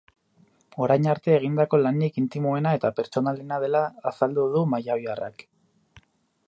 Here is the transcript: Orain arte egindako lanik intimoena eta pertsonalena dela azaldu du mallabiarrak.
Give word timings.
Orain 0.85 1.03
arte 1.11 1.33
egindako 1.41 1.79
lanik 1.81 2.17
intimoena 2.21 2.73
eta 2.79 2.91
pertsonalena 3.01 3.61
dela 3.67 3.83
azaldu 4.13 4.49
du 4.57 4.65
mallabiarrak. 4.75 5.45